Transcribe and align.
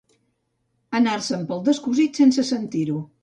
Anar-se'n 0.99 1.45
pel 1.51 1.63
descosit 1.69 2.23
sense 2.23 2.47
sentir-ho. 2.53 2.99